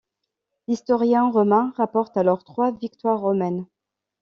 [0.67, 3.67] L'historien romain rapporte alors trois victoires romaines.